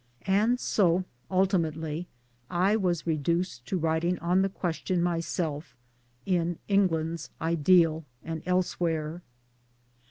And 0.25 0.59
so 0.59 1.03
ultimately 1.29 2.07
I 2.49 2.75
was 2.75 3.05
reduced 3.05 3.67
to 3.67 3.77
writing 3.77 4.17
on 4.17 4.41
the 4.41 4.49
question 4.49 4.99
myself 5.03 5.77
in 6.25 6.57
England's 6.67 7.29
Ideal 7.39 8.03
and 8.23 8.41
elsewhere. 8.47 9.21